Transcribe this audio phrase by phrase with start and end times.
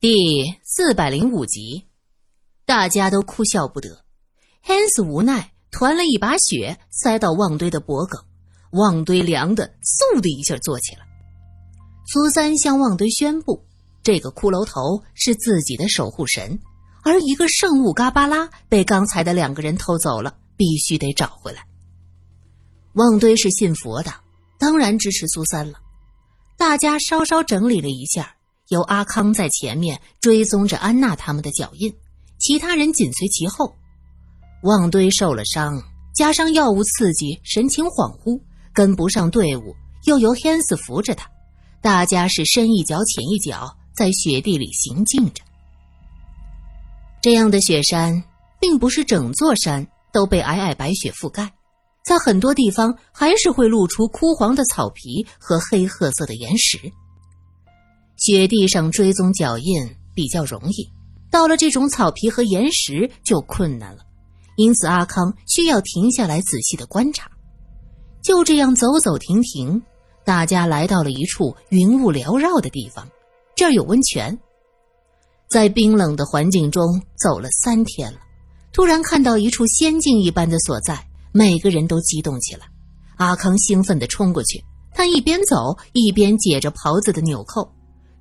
[0.00, 1.88] 第四百零五集，
[2.64, 4.04] 大家都哭笑不得。
[4.64, 8.16] Hans 无奈团了一把血塞到旺堆的脖颈，
[8.70, 11.00] 旺堆凉的嗖的一下坐起来。
[12.06, 13.66] 苏三向旺堆宣布，
[14.04, 16.60] 这个骷髅头是自己的守护神，
[17.02, 21.66] 而一个圣物嘎巴拉被刚才的两个人偷走了，必须得找回来。
[22.92, 24.14] 旺堆是信佛的，
[24.60, 25.80] 当然支持苏三了。
[26.56, 28.36] 大家稍稍整理了一下。
[28.68, 31.92] 由阿康在前面追踪着安娜他们的脚印，
[32.38, 33.74] 其他人紧随其后。
[34.62, 35.82] 旺堆受了伤，
[36.14, 38.40] 加上药物刺激，神情恍惚，
[38.74, 41.30] 跟不上队伍，又由 Hans 扶着他，
[41.80, 45.42] 大家是深一脚浅一脚，在雪地里行进着。
[47.22, 48.22] 这样的雪山，
[48.60, 51.50] 并不是整座山都被皑皑白雪覆盖，
[52.04, 56.78] 在很多地方还是会露出枯黄的草皮和黑褐色的岩石。
[58.18, 60.90] 雪地上追踪脚印比较容易，
[61.30, 64.00] 到了这种草皮和岩石就困难了，
[64.56, 67.30] 因此阿康需要停下来仔细的观察。
[68.20, 69.80] 就这样走走停停，
[70.24, 73.08] 大家来到了一处云雾缭绕的地方，
[73.54, 74.36] 这儿有温泉。
[75.48, 78.18] 在冰冷的环境中走了三天了，
[78.72, 82.66] 突然看到一处仙境一般的所在，每个人都激动起来。
[83.16, 87.72] 阿康兴奋地冲过去，他一边走一边解着袍子的纽扣。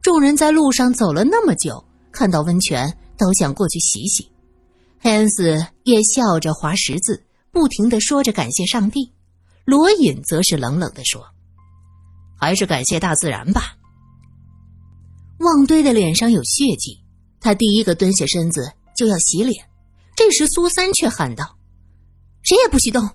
[0.08, 4.32] 众人在路上走了那么久，看到温泉都想过去洗洗。
[5.02, 9.12] 黑恩斯也笑着划十字，不停的说着感谢上帝。
[9.66, 11.22] 罗隐则是冷冷的说
[12.40, 13.76] ：“还是感谢大自然吧。”
[15.44, 17.04] 旺堆的脸上有血迹，
[17.42, 19.66] 他第一个蹲下身子就要洗脸。
[20.16, 21.58] 这时苏三却喊道
[22.44, 23.10] ：“谁也不许动！”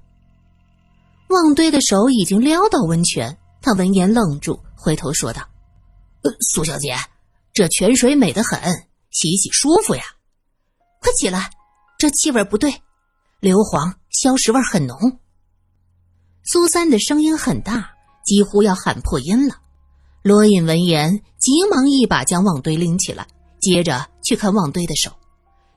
[1.30, 5.48] 旺堆的手已经撩到温泉，他闻言愣住，回头说道。
[6.22, 6.96] 呃苏小姐，
[7.52, 8.60] 这泉水美得很，
[9.10, 10.02] 洗洗舒服呀！
[11.00, 11.50] 快起来，
[11.98, 12.82] 这气味不对，
[13.40, 15.18] 硫磺、硝石味很浓。
[16.44, 17.92] 苏三的声音很大，
[18.24, 19.56] 几乎要喊破音了。
[20.22, 23.26] 罗隐闻言，急忙一把将旺堆拎起来，
[23.60, 25.10] 接着去看旺堆的手。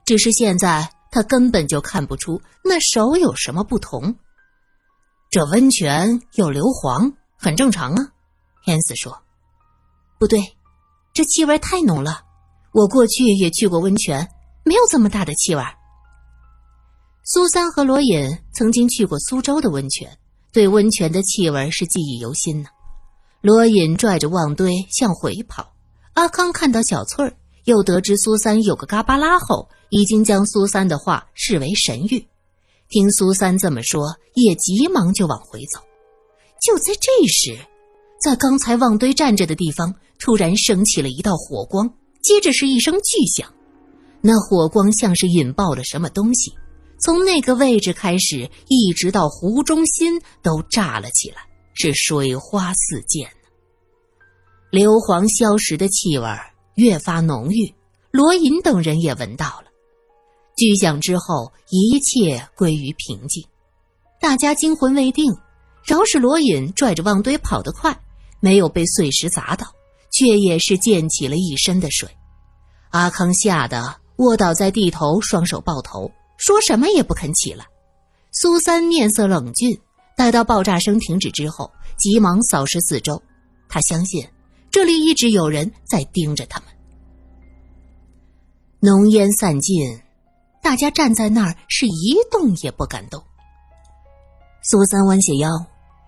[0.06, 4.16] 只是现在他根本就看不出那手有什么不同。
[5.32, 8.12] 这温泉有硫磺，很正常啊。
[8.64, 9.25] 天子说。
[10.18, 10.56] 不对，
[11.14, 12.22] 这气味太浓了。
[12.72, 14.28] 我过去也去过温泉，
[14.64, 15.62] 没有这么大的气味。
[17.24, 20.18] 苏三和罗隐曾经去过苏州的温泉，
[20.52, 22.70] 对温泉的气味是记忆犹新呢。
[23.42, 25.74] 罗隐拽着旺堆向回跑，
[26.14, 32.26] 阿康看到小翠儿，又得知苏三有个嘎巴拉后，已经将苏三的话视为神谕。
[32.90, 35.80] 听苏三这么说，也急忙就往回走。
[36.62, 37.58] 就在这时，
[38.22, 39.94] 在刚才旺堆站着的地方。
[40.18, 43.54] 突然升起了一道火光，接着是一声巨响，
[44.22, 46.54] 那火光像是引爆了什么东西，
[46.98, 51.42] 从那个位置开始，一直到湖中心都炸了起来，
[51.74, 53.30] 是水花四溅
[54.72, 56.26] 硫磺消失的气味
[56.76, 57.76] 越发浓郁，
[58.10, 59.66] 罗隐等人也闻到了。
[60.56, 63.44] 巨响之后，一切归于平静，
[64.22, 65.36] 大家惊魂未定。
[65.86, 67.98] 饶是罗隐拽着旺堆跑得快，
[68.40, 69.68] 没有被碎石砸倒。
[70.18, 72.10] 却也是溅起了一身的水，
[72.92, 77.66] 阿康吓得卧倒在地头，双手抱头，说什么也不肯起来。
[78.32, 79.78] 苏三面色冷峻，
[80.16, 83.22] 待到爆炸声停止之后，急忙扫视四周，
[83.68, 84.26] 他相信
[84.72, 86.70] 这里一直有人在盯着他们。
[88.80, 90.00] 浓烟散尽，
[90.64, 93.22] 大家站在那儿是一动也不敢动。
[94.64, 95.50] 苏三弯下腰，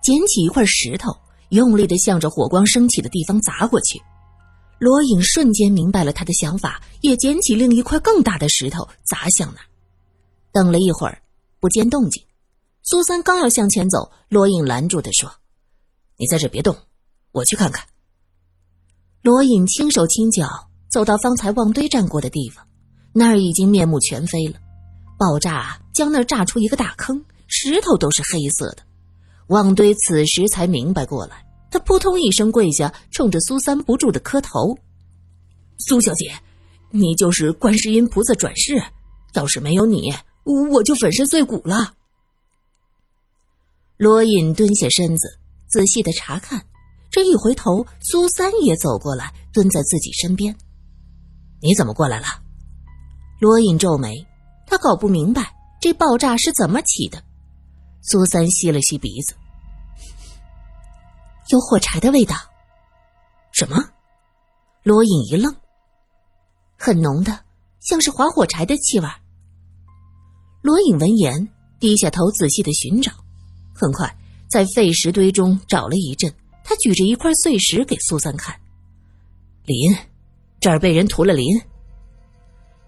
[0.08, 1.14] 捡起一块石头。
[1.50, 4.00] 用力的向着火光升起的地方砸过去，
[4.78, 9.60] 罗隐瞬间明白了他的想法，也捡起另一块更大的石头砸向那。
[10.52, 11.22] 等了一会儿，
[11.60, 12.22] 不见动静。
[12.82, 15.30] 苏三刚要向前走，罗隐拦住他说
[16.18, 16.76] ：“你在这别动，
[17.32, 17.86] 我去看看。”
[19.22, 20.46] 罗隐轻手轻脚
[20.90, 22.66] 走到方才旺堆站过的地方，
[23.14, 24.58] 那儿已经面目全非了，
[25.18, 28.82] 爆炸将那儿炸出一个大坑，石头都是黑色的。
[29.48, 34.78] 旺堆此时才明白过来，他扑通一声跪下，冲着苏三不住的磕头
[35.78, 36.32] ：“苏小姐，
[36.90, 38.82] 你就是观世音菩萨转世，
[39.34, 40.12] 要是没有你，
[40.44, 41.94] 我就粉身碎骨了。”
[43.96, 46.64] 罗隐蹲下身子，仔细的查看，
[47.10, 50.54] 这一回头，苏三也走过来，蹲在自己身边。
[51.60, 52.26] “你怎么过来了？”
[53.40, 54.26] 罗隐皱眉，
[54.66, 57.22] 他搞不明白这爆炸是怎么起的。
[58.00, 59.34] 苏三吸了吸鼻子，
[61.50, 62.34] 有火柴的味道。
[63.52, 63.76] 什么？
[64.82, 65.54] 罗隐一愣。
[66.76, 67.40] 很浓的，
[67.80, 69.08] 像是划火柴的气味。
[70.62, 71.48] 罗隐闻言，
[71.80, 73.12] 低下头仔细的寻找，
[73.74, 74.16] 很快
[74.48, 76.32] 在废石堆中找了一阵，
[76.64, 78.54] 他举着一块碎石给苏三看
[79.66, 79.96] ：“磷，
[80.60, 81.46] 这儿被人涂了磷。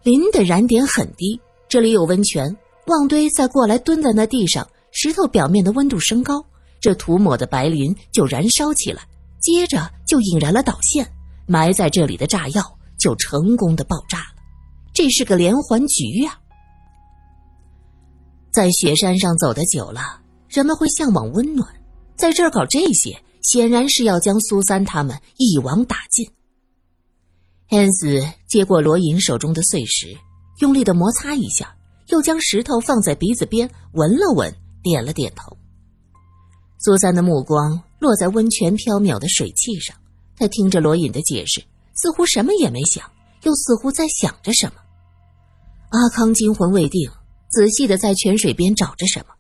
[0.02, 2.56] 磷的燃点很低，这里有温泉。
[2.86, 6.44] 旺堆再过来蹲在那地上，石头表面的温度升高，
[6.80, 9.02] 这涂抹的白磷就燃烧起来，
[9.40, 11.10] 接着就引燃了导线，
[11.46, 14.42] 埋在这里的炸药就成功的爆炸了。
[14.92, 16.38] 这是个连环局呀！”
[18.50, 21.68] 在雪山上走的久了，人们会向往温暖，
[22.16, 26.28] 在这儿搞这些，显然是要将苏三他们一网打尽。
[27.68, 30.18] 汉斯接过罗隐手中的碎石，
[30.58, 31.76] 用力的摩擦一下，
[32.08, 35.56] 又将石头放在鼻子边闻了闻，点了点头。
[36.78, 39.96] 苏三的目光落在温泉飘渺的水汽上，
[40.36, 41.62] 他听着罗隐的解释，
[41.94, 43.10] 似乎什么也没想，
[43.42, 44.74] 又似乎在想着什么。
[45.90, 47.10] 阿康惊魂未定。
[47.52, 49.34] 仔细的在泉水边找着什么，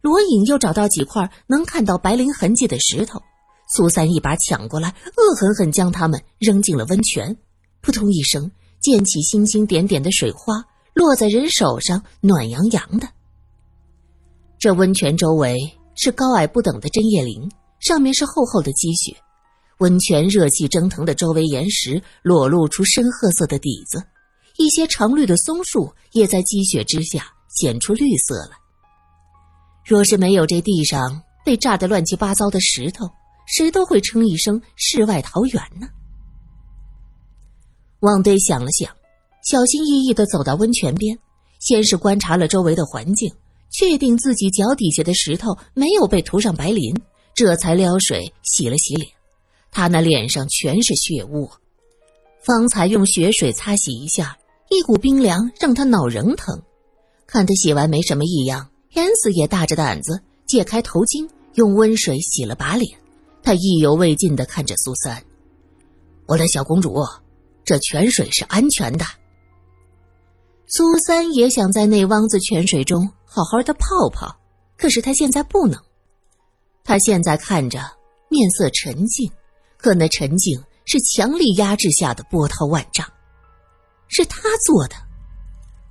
[0.00, 3.20] 罗隐又找到几块能看到白磷痕迹的石头，
[3.68, 7.36] 苏三一把抢过来，恶狠狠将它们扔进了温泉，
[7.80, 8.48] 扑通一声
[8.78, 10.64] 溅起星星点点的水花，
[10.94, 13.08] 落在人手上，暖洋洋的。
[14.66, 15.56] 这温泉周围
[15.94, 17.48] 是高矮不等的针叶林，
[17.78, 19.16] 上面是厚厚的积雪，
[19.78, 24.02] 温泉热气蒸腾的周围岩石裸露出深褐色的底子，
[24.58, 27.32] 一些常绿的松树也在积雪之下。
[27.48, 28.56] 显出绿色了。
[29.84, 33.08] 若是没有这地上被炸得乱七八糟的石头，
[33.46, 35.86] 谁都会称一声“世外桃源”呢。
[38.00, 38.92] 旺堆想了想，
[39.44, 41.16] 小心翼翼的走到温泉边，
[41.60, 43.32] 先是观察了周围的环境，
[43.70, 46.94] 确定自己脚底下的石头没有被涂上白磷，
[47.34, 49.10] 这才撩水洗了洗脸。
[49.70, 51.50] 他那脸上全是血污，
[52.42, 54.38] 方才用雪水擦洗一下，
[54.70, 56.62] 一股冰凉让他脑仁疼。
[57.26, 62.98] 看他洗完没什么异样，恩斯也大着胆子解开头巾，用温水洗了把脸。
[63.42, 65.22] 他意犹未尽地看着苏三
[66.26, 67.04] ：“我的小公主，
[67.64, 69.04] 这泉水是安全的。”
[70.66, 74.34] 苏三也想在那汪子泉水中好好的泡泡，
[74.78, 75.78] 可是他现在不能。
[76.84, 77.80] 他现在看着
[78.30, 79.30] 面色沉静，
[79.76, 83.04] 可那沉静是强力压制下的波涛万丈，
[84.08, 84.94] 是他做的。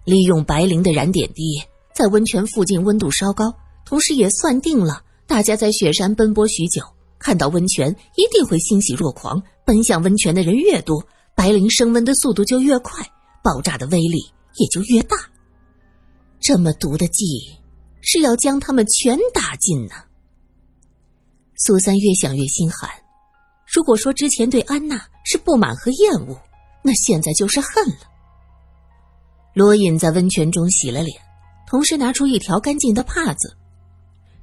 [0.05, 1.61] 利用白磷的燃点低，
[1.93, 3.53] 在温泉附近温度稍高，
[3.83, 6.81] 同时也算定了大家在雪山奔波许久，
[7.19, 11.05] 看到温泉一定会欣喜若狂，奔向温泉的人越多，
[11.35, 13.05] 白磷升温的速度就越快，
[13.43, 14.19] 爆炸的威力
[14.55, 15.17] 也就越大。
[16.45, 17.57] 这么毒的计，
[18.01, 19.95] 是要将他们全打尽呢。
[21.55, 22.87] 苏三越想越心寒，
[23.65, 26.39] 如果说之前对安娜是不满和厌恶，
[26.83, 28.01] 那现在就是恨了。
[29.55, 31.19] 罗隐在温泉中洗了脸，
[31.65, 33.57] 同时拿出一条干净的帕子，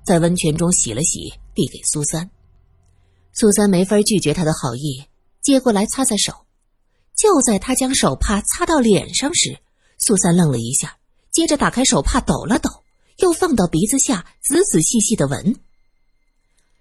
[0.05, 2.29] 在温泉中洗了洗，递给苏三。
[3.33, 5.05] 苏三没法拒绝他的好意，
[5.41, 6.33] 接过来擦擦手。
[7.15, 9.57] 就在他将手帕擦到脸上时，
[9.99, 10.97] 苏三愣了一下，
[11.33, 12.71] 接着打开手帕抖了抖，
[13.17, 15.57] 又放到鼻子下仔仔细细的闻。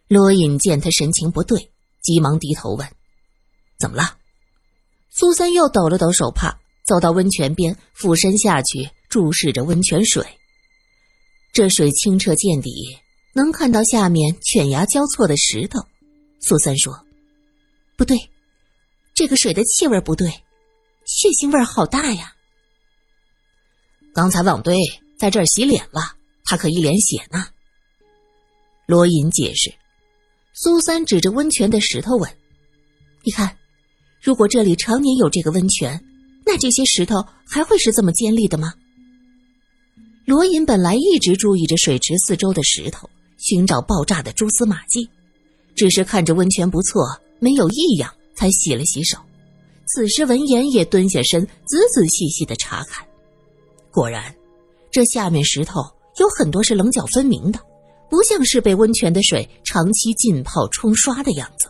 [0.07, 1.71] 罗隐见他神情不对，
[2.01, 2.87] 急忙低头问
[3.79, 4.17] ：“怎么了？”
[5.09, 6.59] 苏三又抖了抖手帕。
[6.83, 10.25] 走到温泉边，俯身下去注视着温泉水。
[11.53, 12.97] 这水清澈见底，
[13.33, 15.79] 能看到下面犬牙交错的石头。
[16.41, 17.05] 苏三说
[17.95, 18.17] ：“不对，
[19.13, 20.27] 这个水的气味不对，
[21.05, 22.33] 血腥味好大呀。”
[24.13, 24.77] 刚才旺堆
[25.17, 26.01] 在这儿洗脸了，
[26.43, 27.45] 他可一脸血呢。
[28.85, 29.73] 罗隐解释。
[30.53, 32.29] 苏三指着温泉的石头问
[33.23, 33.55] ：“你看，
[34.21, 36.03] 如果这里常年有这个温泉？”
[36.45, 38.73] 那这些石头还会是这么尖利的吗？
[40.25, 45.07] 罗隐本来一直注意着水池四周的石头，寻找爆炸的蛛丝马迹，
[45.75, 47.03] 只是看着温泉不错，
[47.39, 49.17] 没有异样，才洗了洗手。
[49.87, 53.05] 此时闻言也蹲下身，仔仔细细的查看。
[53.91, 54.33] 果然，
[54.89, 55.81] 这下面石头
[56.17, 57.59] 有很多是棱角分明的，
[58.09, 61.69] 不像是被温泉的水长期浸泡冲刷的样子。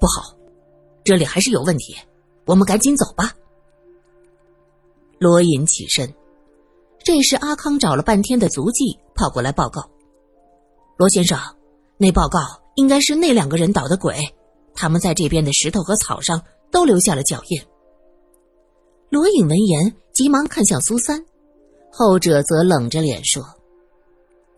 [0.00, 0.36] 不好，
[1.04, 1.96] 这里还是有问题。
[2.46, 3.34] 我们赶紧走吧。
[5.18, 6.12] 罗隐起身，
[7.04, 9.88] 这时阿康找了半天的足迹跑过来报告
[10.96, 11.38] ：“罗先生，
[11.98, 12.40] 那报告
[12.76, 14.34] 应该是那两个人捣的鬼，
[14.74, 17.62] 他们在这边的石头和草上都留下了脚印。”
[19.10, 21.24] 罗隐闻言急忙看向苏三，
[21.90, 23.42] 后者则冷着脸说：“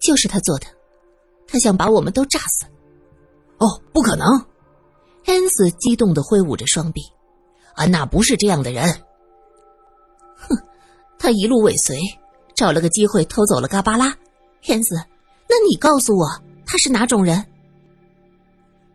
[0.03, 0.67] 就是他做的，
[1.47, 2.67] 他想把我们都炸死。”
[3.63, 4.27] 哦，不可能！
[5.27, 7.01] 恩斯激动的挥舞着双臂。
[7.77, 8.93] 安娜不是这样的人。
[10.35, 10.59] 哼，
[11.17, 11.97] 他一路尾随，
[12.57, 14.13] 找了个机会偷走了嘎巴拉。
[14.63, 14.97] 天子，
[15.49, 16.27] 那你告诉我
[16.67, 17.41] 他是哪种人？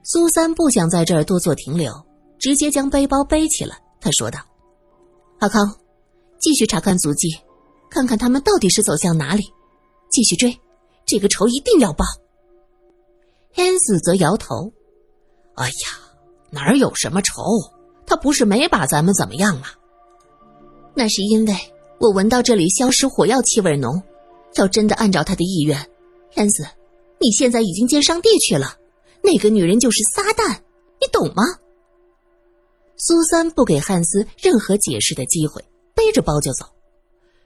[0.04, 1.94] 苏三不想在这儿多做停留，
[2.38, 3.78] 直接将背包背起了。
[4.02, 4.42] 他说道
[5.40, 5.74] ：“阿康，
[6.39, 7.29] 继续查看足迹，
[7.89, 9.44] 看看他们到底是走向哪里。
[10.10, 10.58] 继续追，
[11.06, 12.06] 这个仇一定要报。”
[13.53, 14.72] 天子则摇头
[15.56, 15.74] ：“哎呀，
[16.51, 17.44] 哪有什么仇？
[18.06, 19.67] 他不是没把咱们怎么样吗？
[20.94, 21.56] 那是因为
[22.00, 24.01] 我闻到这里消失火药气味浓。
[24.56, 25.77] 要真的按照他的意愿，
[26.32, 26.65] 天子，
[27.20, 28.75] 你现在已经见上帝去了。”
[29.24, 30.58] 那个女人就是撒旦，
[31.01, 31.44] 你懂吗？
[32.96, 35.62] 苏三不给汉斯任何解释的机会，
[36.08, 36.66] 背着包就走。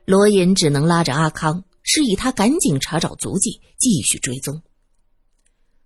[0.05, 4.61] 罗隐只能拉着阿康，示意他赶紧查找足迹，继续追踪。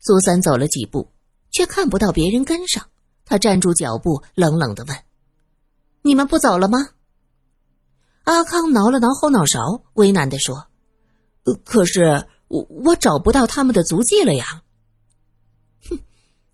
[0.01, 1.09] 苏三走了几步，
[1.51, 2.85] 却看不到别人跟上，
[3.23, 4.97] 他站住脚步，冷冷的问
[6.03, 6.89] ：“你们不走了吗？”
[8.25, 10.67] 阿康挠了挠后脑勺，为难的说
[11.63, 14.63] ：“可是我我找不到他们的足迹了呀。”
[15.89, 15.97] 哼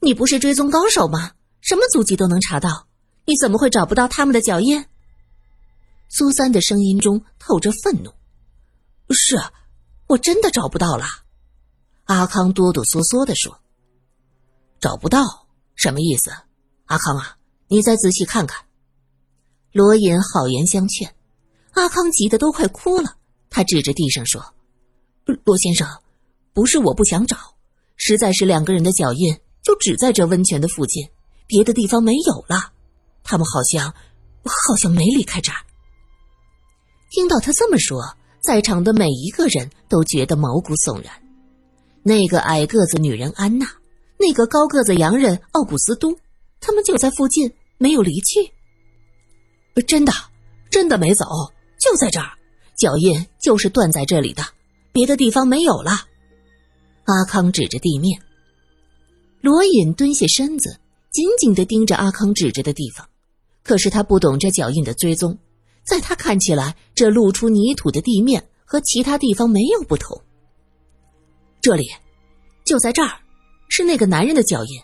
[0.01, 1.32] 你不是追踪高手吗？
[1.62, 2.88] 什么足迹都能查到，
[3.25, 4.86] 你怎么会找不到他们的脚印？
[6.13, 8.12] 苏三的声音中透着愤怒。
[9.12, 9.38] 是，
[10.08, 11.06] 我真的找不到了。
[12.03, 13.62] 阿康哆哆嗦嗦的说
[14.82, 16.30] ：“找不到什么意思？
[16.88, 17.38] 阿康啊，
[17.70, 18.65] 你再仔细看看。”
[19.72, 21.15] 罗隐好言相劝，
[21.72, 23.15] 阿康急得都快哭了。
[23.50, 24.53] 他指着地上说
[25.46, 25.88] ：“罗先生，
[26.51, 27.38] 不是我不想找，
[27.96, 31.08] 实在是两个人的脚印。”就只在这温泉的附近，
[31.46, 32.74] 别的地方没有了。
[33.24, 33.94] 他们好像，
[34.44, 35.58] 好像没离开这儿。
[37.12, 38.01] 听到他这么说，
[38.39, 41.13] 在场的每一个人都觉得毛骨悚然。
[42.03, 43.68] 那个矮个子女人安娜，
[44.18, 46.18] 那个高个子洋人奥古斯都，
[46.62, 48.51] 他们就在附近，没有离去。
[49.86, 50.13] 真的，
[50.70, 51.25] 真的没走，
[51.82, 52.30] 就在这儿，
[52.77, 54.41] 脚印就是断在这里的，
[54.94, 55.91] 别的地方没有了。
[57.03, 58.22] 阿康指着地面。
[59.41, 60.80] 罗隐蹲下身子，
[61.12, 63.06] 紧紧地盯着阿康指着的地方。
[63.63, 65.38] 可是他不懂这脚印的追踪，
[65.84, 70.22] 在他看起来，这露出泥土的地面和其他地方没有不同。
[71.62, 71.90] 这里，
[72.64, 73.20] 就在这儿，
[73.70, 74.82] 是那个男人的脚印，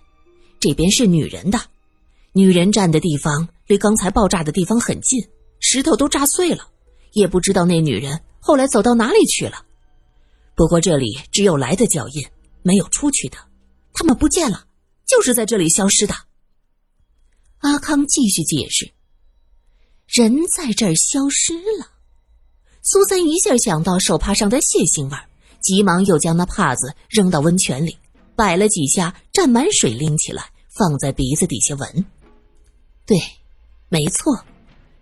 [0.59, 1.59] 这边是女人的。
[2.33, 5.27] 女人站的地方离刚才爆炸的地方很近，
[5.59, 6.67] 石头都炸碎了，
[7.13, 9.65] 也不知道那女人后来走到哪里去了。
[10.55, 12.27] 不过这里只有来的脚印，
[12.61, 13.37] 没有出去的。
[13.93, 14.65] 他们不见了，
[15.07, 16.13] 就是在这里消失的。
[17.59, 18.91] 阿康继续解释
[20.07, 21.91] ：“人在这儿消失了。”
[22.83, 25.25] 苏三一下想到手帕上的血腥味儿
[25.61, 27.97] 急忙又将那帕子扔到温泉里，
[28.35, 32.05] 摆了几下，蘸满水，拎起来放在鼻子底下闻。
[33.05, 33.19] 对，
[33.89, 34.45] 没错，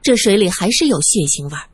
[0.01, 1.69] 这水里还是有血腥味儿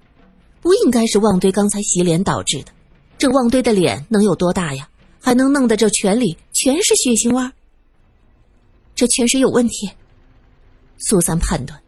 [0.62, 2.72] 不应该是旺堆刚才洗脸导致的。
[3.18, 4.90] 这旺堆的脸能有多大呀？
[5.24, 7.54] 还能弄得这泉里全是血腥味儿？
[8.96, 9.90] 这泉水有问题。
[10.98, 11.82] 苏三判断，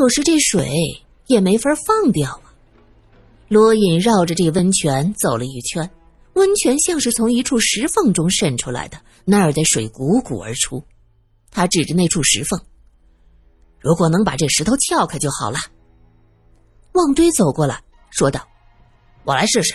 [0.00, 0.66] 可是这水
[1.26, 2.54] 也没法放掉啊。
[3.48, 5.90] 罗隐绕着这温泉走了一圈，
[6.32, 10.82] 温泉像是从一处石缝中渗出来的，那儿的水汩汩而出。
[11.50, 12.58] 他指着那处石缝，
[13.78, 15.58] 如果能把这石头撬开就好了。
[16.92, 18.48] 旺堆走过来说道
[19.24, 19.74] ：“我来试试。”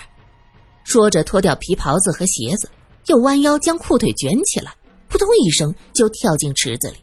[0.85, 2.67] 说着，脱掉皮袍子和鞋子，
[3.05, 4.73] 又弯腰将裤腿卷起来，
[5.07, 6.97] 扑通一声就跳进池子里。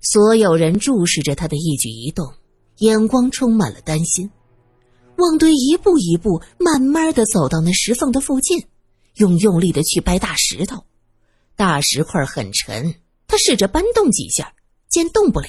[0.00, 2.34] 所有人注视着他的一举一动，
[2.78, 4.30] 眼光充满了担心。
[5.16, 8.66] 旺堆一步一步慢慢的走到那石缝的附近，
[9.16, 10.84] 用用力的去掰大石头。
[11.56, 12.94] 大石块很沉，
[13.26, 14.54] 他试着搬动几下，
[14.88, 15.48] 见动不了。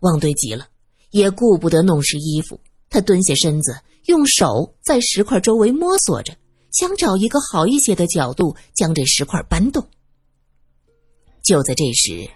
[0.00, 0.68] 旺堆急了，
[1.10, 3.80] 也顾不得弄湿衣服，他蹲下身子。
[4.04, 6.36] 用手在石块周围摸索着，
[6.70, 9.88] 想找一个好一些的角度将这石块搬动。
[11.42, 12.30] 就在这时，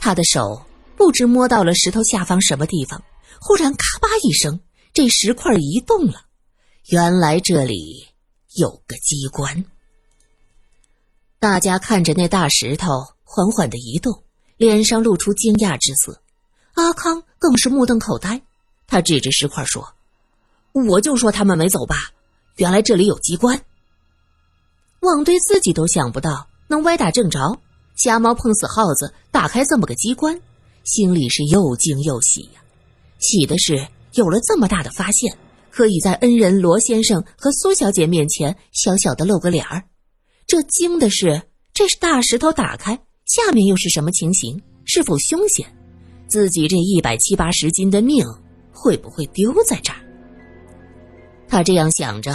[0.00, 0.60] 他的手
[1.02, 3.02] 不知摸到了石头下方什么地方，
[3.40, 4.60] 忽然咔吧一声，
[4.92, 6.26] 这石块移动了。
[6.90, 8.06] 原来这里
[8.54, 9.64] 有个机关。
[11.40, 14.22] 大家看着那大石头缓缓的移动，
[14.56, 16.22] 脸上露出惊讶之色。
[16.74, 18.40] 阿康更是目瞪口呆，
[18.86, 19.84] 他指着石块说。
[20.72, 21.96] 我就说他们没走吧，
[22.58, 23.60] 原来这里有机关。
[25.00, 27.58] 旺堆自己都想不到能歪打正着，
[27.96, 30.40] 瞎猫碰死耗子，打开这么个机关，
[30.84, 32.62] 心里是又惊又喜呀。
[33.18, 35.36] 喜的是有了这么大的发现，
[35.70, 39.82] 可以在恩人罗先生和苏小姐面前小小的露个脸儿。
[40.46, 41.40] 这惊的是，
[41.72, 44.60] 这是大石头打开，下面又是什么情形？
[44.84, 45.66] 是否凶险？
[46.28, 48.26] 自己这一百七八十斤的命
[48.72, 49.98] 会不会丢在这儿？
[51.48, 52.34] 他这样想着，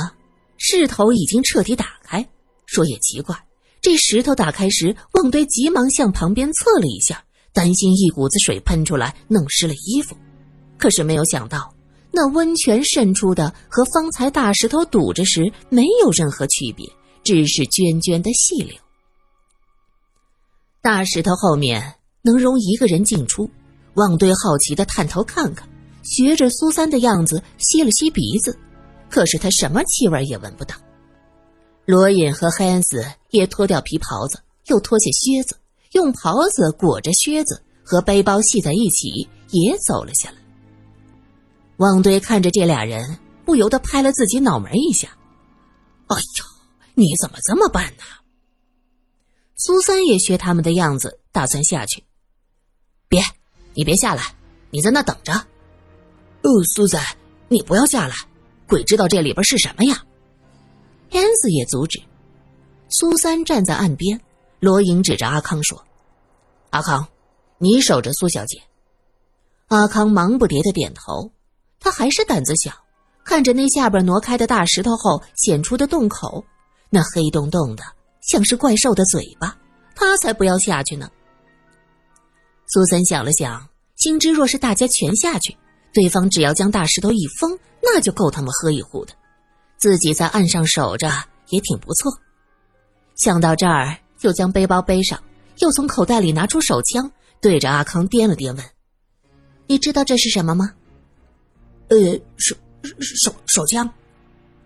[0.57, 2.25] 势头已经彻底打开。
[2.65, 3.35] 说也奇怪，
[3.81, 7.23] 这石头打开时，旺堆急忙向旁边侧了一下，
[7.57, 10.15] 担心一股子水喷出来弄湿了衣服。
[10.77, 11.73] 可是没有想到，
[12.11, 16.87] 那温泉渗出的和方才大石头堵着时没有任何区别，
[17.23, 18.75] 只是涓涓的细流。
[20.83, 23.49] 大石头后面能容一个人进出，
[23.95, 25.67] 旺堆好奇的探头看看，
[26.03, 28.55] 学着苏三的样子吸了吸鼻子，
[29.09, 30.75] 可是他什么气味也闻不到。
[31.87, 35.57] 罗隐和黑恩斯也脱掉皮袍子，又脱下靴子，
[35.91, 40.37] 用袍子裹着靴子和背包系在一起，也走了下来。
[41.77, 45.09] 旺堆看着这俩人，不由得拍了自己脑门一下
[46.07, 46.45] ：“哎呦，
[46.95, 48.03] 你怎么这么笨呢？”
[49.55, 52.03] 苏三也学他们的样子，打算下去。
[53.07, 53.21] 别，
[53.73, 54.23] 你别下来，
[54.69, 55.33] 你在那等着。
[55.33, 56.99] 哦，苏仔，
[57.47, 58.15] 你不要下来，
[58.67, 60.03] 鬼知道这里边是什么呀。
[61.11, 62.01] 燕子也阻止。
[62.89, 64.19] 苏三站在岸边，
[64.59, 65.83] 罗颖指着阿康说
[66.71, 67.07] ：“阿康，
[67.57, 68.61] 你守着苏小姐。”
[69.67, 71.31] 阿康忙不迭的点头。
[71.79, 72.71] 他还是胆子小，
[73.23, 76.43] 看着那下边挪开的大石头后显出的洞口，
[76.89, 77.83] 那黑洞洞的，
[78.21, 79.55] 像是怪兽的嘴巴，
[79.95, 81.07] 他才不要下去呢。
[82.65, 85.55] 苏三想了想，心知若是大家全下去，
[85.93, 89.13] 对方只要将大石头一封，那就够他们喝一壶的。
[89.77, 91.09] 自己在岸上守着
[91.49, 92.11] 也挺不错。
[93.15, 95.21] 想到这儿，就将背包背上，
[95.59, 98.65] 又从口袋里拿出手枪，对着阿康掂了掂，问
[99.67, 100.73] ：“你知道这是什么吗
[101.89, 101.97] ？”“呃，
[102.37, 102.55] 手
[102.99, 103.89] 手手枪。”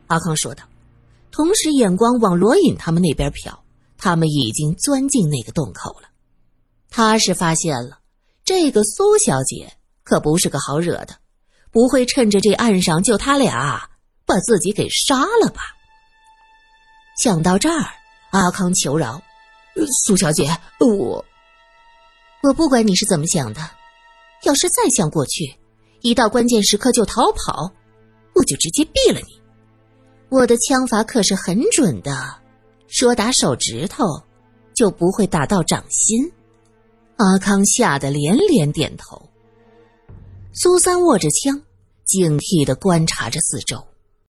[0.08, 0.64] 阿康说道，
[1.32, 3.54] 同时眼光往罗隐他们那边瞟。
[3.98, 6.10] 他们已经钻进那个洞口了。
[6.90, 8.00] 他是发现了，
[8.44, 9.72] 这个苏小姐
[10.04, 11.16] 可不是个好惹的，
[11.72, 13.88] 不会趁着这岸上就他俩。
[14.24, 15.60] 把自己给杀了吧！
[17.18, 17.86] 想到这儿，
[18.30, 19.22] 阿康求饶
[20.06, 21.24] ：“苏小姐，我……
[22.44, 23.62] 我不管你是怎么想的，
[24.44, 25.56] 要是再像过去，
[26.02, 27.72] 一到关键时刻就逃跑，
[28.34, 29.42] 我就直接毙了你。
[30.30, 32.40] 我的枪法可是很准的，
[32.88, 34.06] 说打手指头，
[34.74, 36.32] 就不会打到掌心。”
[37.18, 39.22] 阿康吓得连连点头。
[40.54, 41.62] 苏三握着枪，
[42.04, 43.86] 警惕的观察着四周。